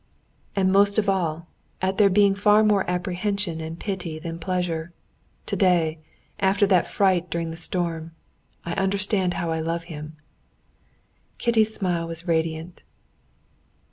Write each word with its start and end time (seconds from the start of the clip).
"And 0.55 0.71
most 0.71 0.97
of 0.97 1.07
all, 1.07 1.45
at 1.79 1.99
there 1.99 2.09
being 2.09 2.33
far 2.33 2.63
more 2.63 2.89
apprehension 2.89 3.61
and 3.61 3.79
pity 3.79 4.17
than 4.17 4.39
pleasure. 4.39 4.93
Today, 5.45 5.99
after 6.39 6.65
that 6.65 6.87
fright 6.87 7.29
during 7.29 7.51
the 7.51 7.55
storm, 7.55 8.11
I 8.65 8.73
understand 8.73 9.35
how 9.35 9.51
I 9.51 9.59
love 9.59 9.83
him." 9.83 10.15
Kitty's 11.37 11.75
smile 11.75 12.07
was 12.07 12.25
radiant. 12.27 12.81